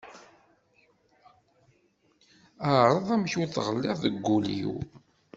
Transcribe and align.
Ԑreḍ 2.73 3.07
amek 3.15 3.33
ur 3.41 3.47
tɣelliḍ 3.49 3.97
deg 4.03 4.27
ul-iw. 4.37 4.75